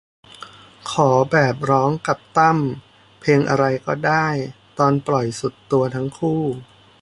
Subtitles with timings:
[0.91, 2.57] ขอแบบร้องกับตั้ม
[3.19, 4.27] เพลงอะไรก็ได้
[4.77, 6.41] ตอนปล่อยสุดตัวทั้งคู่